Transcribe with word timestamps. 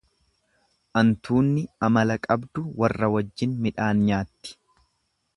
Antuunni 1.01 1.65
amala 1.87 2.15
qabdu 2.23 2.63
warra 2.83 3.09
wajjin 3.17 3.53
midhaan 3.67 4.01
nyaatti. 4.07 4.57